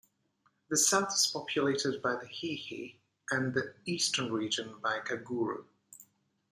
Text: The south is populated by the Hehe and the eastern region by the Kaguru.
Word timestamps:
The 0.71 0.77
south 0.77 1.09
is 1.13 1.29
populated 1.31 2.01
by 2.01 2.13
the 2.15 2.25
Hehe 2.25 2.95
and 3.29 3.53
the 3.53 3.75
eastern 3.85 4.33
region 4.33 4.79
by 4.81 4.99
the 5.07 5.15
Kaguru. 5.17 5.65